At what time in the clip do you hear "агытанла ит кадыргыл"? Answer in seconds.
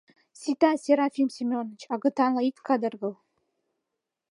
1.93-3.13